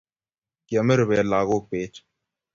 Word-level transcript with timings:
Kiame 0.67 0.93
rubet 0.97 1.27
lagok 1.31 1.63
beet 1.69 1.95